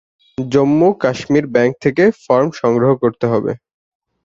Jammu-Kashmir 0.37 1.45
bank 1.53 1.73
থেকে 1.83 2.03
form 2.23 2.49
সংগ্রহ 2.61 2.91
করতে 3.03 3.25
হবে। 3.33 3.51